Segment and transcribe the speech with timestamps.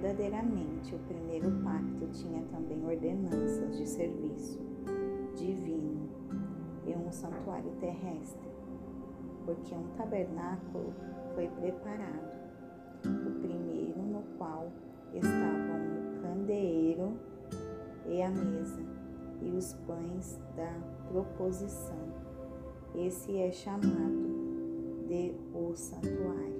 [0.00, 4.60] verdadeiramente o primeiro pacto tinha também ordenanças de serviço
[5.34, 6.08] divino
[6.86, 8.48] e um santuário terrestre,
[9.44, 10.92] porque um tabernáculo
[11.34, 12.38] foi preparado,
[13.04, 14.70] o primeiro no qual
[15.12, 17.18] estavam o candeeiro
[18.06, 18.82] e a mesa
[19.42, 20.72] e os pães da
[21.08, 22.08] proposição.
[22.94, 26.58] Esse é chamado de o santuário.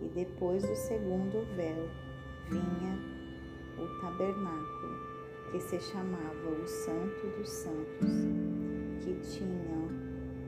[0.00, 2.07] E depois do segundo véu
[2.50, 2.98] vinha
[3.78, 4.96] o tabernáculo,
[5.50, 8.08] que se chamava o Santo dos Santos,
[9.00, 9.78] que tinha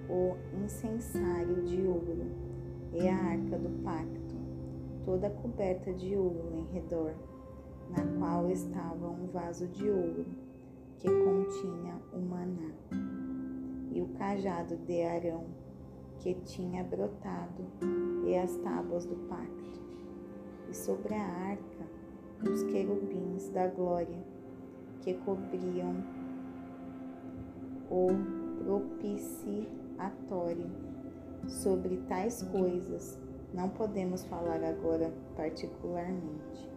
[0.09, 2.26] o incensário de ouro
[2.92, 4.34] e a arca do pacto,
[5.04, 7.14] toda coberta de ouro em redor,
[7.90, 10.26] na qual estava um vaso de ouro
[10.98, 12.73] que continha o maná,
[13.92, 15.46] e o cajado de Arão
[16.18, 17.64] que tinha brotado,
[18.26, 19.80] e as tábuas do pacto,
[20.68, 21.90] e sobre a arca
[22.49, 24.19] os querubins da glória
[25.02, 26.05] que cobriam
[27.91, 28.09] o
[28.65, 30.71] propiciatório.
[31.49, 33.19] Sobre tais coisas
[33.52, 36.71] não podemos falar agora particularmente.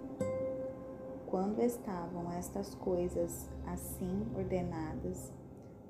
[1.27, 5.31] Quando estavam estas coisas assim ordenadas,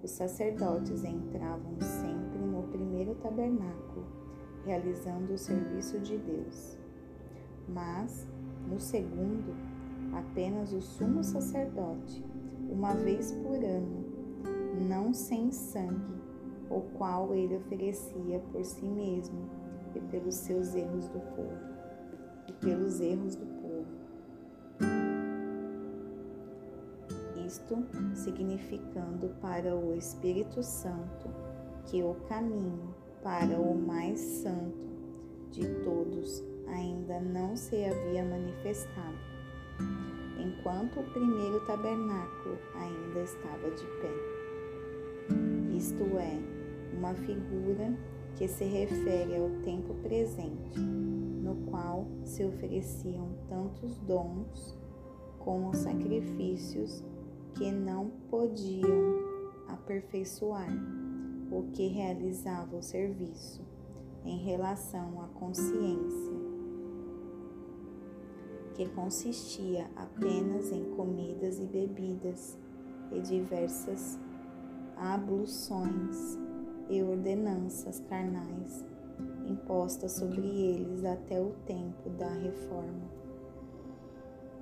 [0.01, 4.05] os sacerdotes entravam sempre no primeiro tabernáculo,
[4.65, 6.77] realizando o serviço de Deus.
[7.67, 8.27] Mas,
[8.67, 9.55] no segundo,
[10.13, 12.23] apenas o sumo sacerdote,
[12.69, 14.05] uma vez por ano,
[14.87, 16.21] não sem sangue,
[16.69, 19.49] o qual ele oferecia por si mesmo
[19.95, 21.59] e pelos seus erros do povo,
[22.47, 23.53] e pelos erros do
[27.53, 31.29] isto significando para o Espírito Santo
[31.85, 34.89] que o caminho para o mais santo
[35.51, 39.17] de todos ainda não se havia manifestado,
[40.37, 44.43] enquanto o primeiro tabernáculo ainda estava de pé.
[45.75, 46.39] Isto é,
[46.97, 47.93] uma figura
[48.35, 54.77] que se refere ao tempo presente, no qual se ofereciam tantos dons
[55.39, 57.03] como sacrifícios
[57.55, 59.33] que não podiam
[59.67, 60.69] aperfeiçoar
[61.51, 63.61] o que realizava o serviço
[64.25, 66.33] em relação à consciência,
[68.73, 72.57] que consistia apenas em comidas e bebidas
[73.11, 74.19] e diversas
[74.97, 76.37] abluções
[76.89, 78.85] e ordenanças carnais
[79.45, 83.11] impostas sobre eles até o tempo da reforma.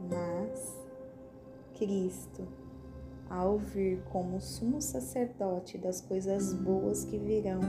[0.10, 0.78] Mas
[1.78, 2.48] Cristo
[3.32, 7.62] ao vir como sumo sacerdote das coisas boas que virão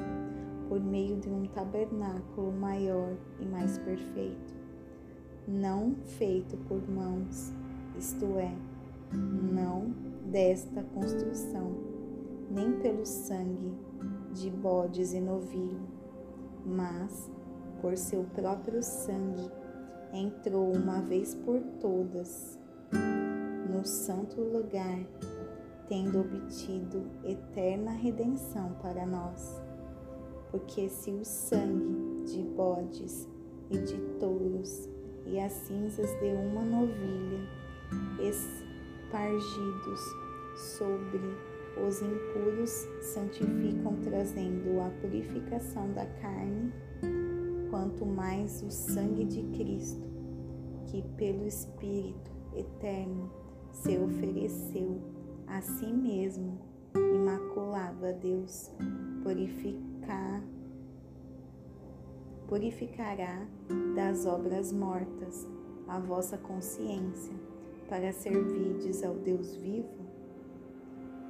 [0.68, 4.54] por meio de um tabernáculo maior e mais perfeito,
[5.46, 7.52] não feito por mãos,
[7.98, 8.54] isto é,
[9.12, 9.92] não
[10.26, 11.72] desta construção,
[12.50, 13.72] nem pelo sangue
[14.32, 15.86] de bodes e novilho,
[16.64, 17.30] mas
[17.80, 19.50] por seu próprio sangue
[20.12, 22.58] entrou uma vez por todas
[23.68, 24.98] no santo lugar
[25.88, 29.60] tendo obtido eterna redenção para nós.
[30.50, 33.28] Porque se o sangue de bodes
[33.70, 34.88] e de touros
[35.26, 37.40] e as cinzas de uma novilha
[38.20, 40.00] espargidos
[40.56, 41.20] sobre
[41.86, 46.72] os impuros santificam, trazendo a purificação da carne,
[47.70, 50.06] quanto mais o sangue de Cristo,
[50.86, 53.30] que pelo Espírito eterno
[53.72, 55.00] se ofereceu
[55.46, 56.58] a si mesmo,
[56.94, 58.70] imaculado a Deus,
[59.22, 60.42] purificar,
[62.48, 63.46] purificará
[63.94, 65.46] das obras mortas
[65.88, 67.34] a vossa consciência,
[67.88, 70.02] para servirdes ao Deus vivo?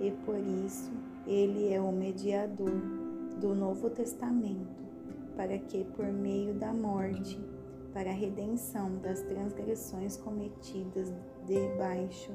[0.00, 0.90] E por isso
[1.26, 2.72] ele é o mediador
[3.40, 4.82] do Novo Testamento,
[5.36, 7.40] para que, por meio da morte,
[7.92, 11.12] para a redenção das transgressões cometidas
[11.46, 12.30] debaixo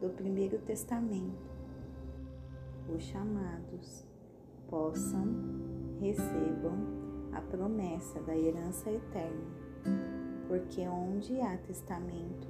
[0.00, 1.50] do Primeiro Testamento,
[2.88, 4.04] os chamados
[4.68, 5.26] possam,
[6.00, 7.03] recebam
[7.34, 9.46] a promessa da herança eterna,
[10.46, 12.48] porque onde há testamento,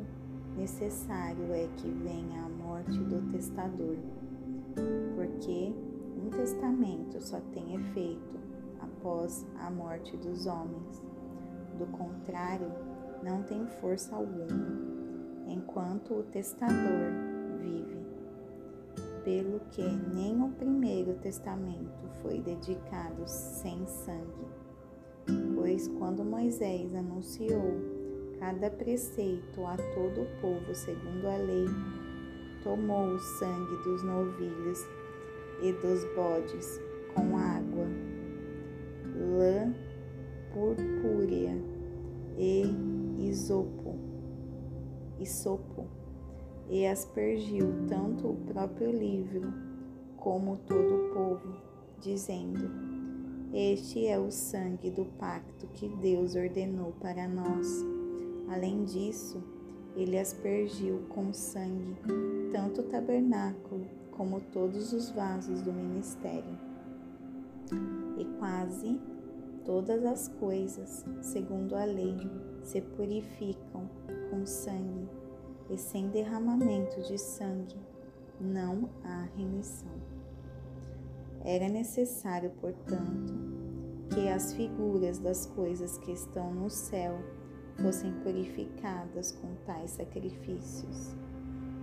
[0.57, 3.97] necessário é que venha a morte do testador,
[5.17, 5.75] porque
[6.17, 8.39] um testamento só tem efeito
[8.81, 11.03] após a morte dos homens.
[11.79, 12.71] Do contrário,
[13.23, 14.95] não tem força alguma,
[15.47, 17.11] enquanto o testador
[17.59, 18.07] vive,
[19.25, 24.64] pelo que nem o primeiro testamento foi dedicado sem sangue.
[25.75, 27.81] Pois quando Moisés anunciou
[28.39, 31.67] cada preceito a todo o povo segundo a lei,
[32.63, 34.79] tomou o sangue dos novilhos
[35.61, 36.81] e dos bodes
[37.13, 37.89] com água,
[39.17, 39.75] lã
[40.53, 41.61] purpúrea
[42.39, 42.67] e
[43.29, 43.97] isopo,
[45.19, 45.89] isopo,
[46.71, 49.53] e aspergiu tanto o próprio livro
[50.19, 51.57] como todo o povo,
[52.01, 52.94] dizendo:
[53.57, 57.69] Este é o sangue do pacto que Deus ordenou para nós.
[58.49, 59.41] Além disso,
[59.95, 61.95] ele aspergiu com sangue
[62.51, 66.59] tanto o tabernáculo como todos os vasos do ministério.
[68.19, 69.01] E quase
[69.65, 72.17] todas as coisas, segundo a lei,
[72.65, 73.89] se purificam
[74.31, 75.09] com sangue,
[75.71, 77.79] e sem derramamento de sangue
[78.41, 80.14] não há remissão.
[81.45, 83.35] Era necessário, portanto,
[84.15, 87.19] que as figuras das coisas que estão no céu
[87.83, 91.15] fossem purificadas com tais sacrifícios,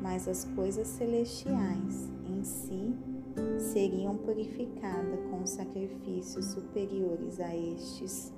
[0.01, 2.95] mas as coisas celestiais em si
[3.59, 8.33] seriam purificadas com sacrifícios superiores a estes,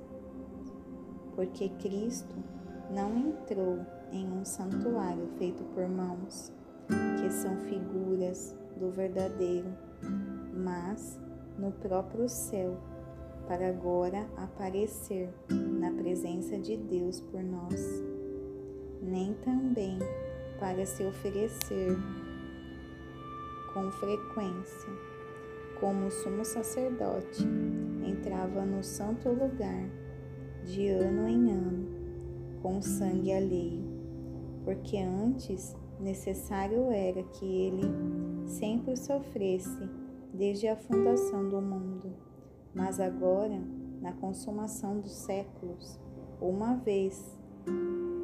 [1.36, 2.36] porque Cristo
[2.92, 3.80] não entrou
[4.12, 6.52] em um santuário feito por mãos,
[7.22, 9.74] que são figuras do verdadeiro,
[10.54, 11.20] mas
[11.58, 12.78] no próprio céu,
[13.48, 18.04] para agora aparecer na presença de Deus por nós,
[19.02, 20.00] nem também
[20.60, 21.98] para se oferecer
[23.74, 24.90] com frequência,
[25.80, 27.44] como o sumo sacerdote
[28.06, 29.90] entrava no santo lugar
[30.64, 31.88] de ano em ano
[32.62, 33.84] com sangue alheio,
[34.64, 37.84] porque antes necessário era que ele
[38.46, 39.90] sempre sofresse
[40.34, 42.12] desde a fundação do mundo,
[42.74, 43.62] mas agora,
[44.02, 46.00] na consumação dos séculos,
[46.42, 47.38] uma vez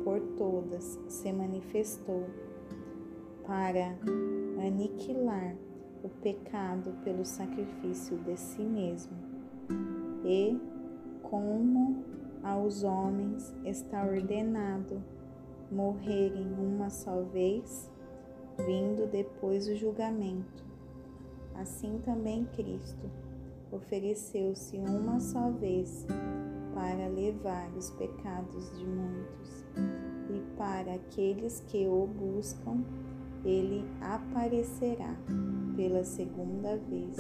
[0.04, 2.26] por todas se manifestou
[3.46, 3.96] para
[4.66, 5.56] aniquilar
[6.04, 9.18] o pecado pelo sacrifício de si mesmo.
[10.26, 10.60] E
[11.22, 12.04] como
[12.44, 15.04] aos homens está ordenado
[15.72, 17.92] morrerem uma só vez,
[18.66, 20.69] vindo depois o julgamento.
[21.56, 23.10] Assim também Cristo
[23.72, 26.06] ofereceu-se uma só vez
[26.74, 29.66] para levar os pecados de muitos,
[30.30, 32.84] e para aqueles que o buscam
[33.44, 35.16] ele aparecerá
[35.76, 37.18] pela segunda vez,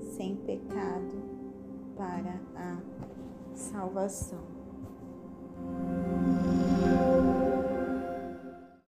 [0.00, 1.22] sem pecado,
[1.96, 2.78] para a
[3.54, 4.44] salvação.